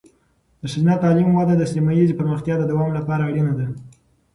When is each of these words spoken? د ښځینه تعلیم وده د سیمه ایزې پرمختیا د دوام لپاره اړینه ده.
د 0.59 0.61
ښځینه 0.71 0.93
تعلیم 1.03 1.29
وده 1.33 1.53
د 1.57 1.63
سیمه 1.73 1.91
ایزې 1.97 2.17
پرمختیا 2.19 2.55
د 2.59 2.63
دوام 2.71 2.89
لپاره 2.97 3.23
اړینه 3.29 3.53
ده. 3.59 3.67